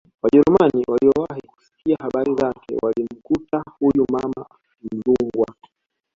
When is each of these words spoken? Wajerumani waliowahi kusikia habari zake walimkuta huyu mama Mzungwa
Wajerumani 0.21 0.83
waliowahi 0.87 1.41
kusikia 1.47 1.95
habari 1.99 2.35
zake 2.35 2.77
walimkuta 2.81 3.63
huyu 3.79 4.07
mama 4.11 4.45
Mzungwa 4.81 5.55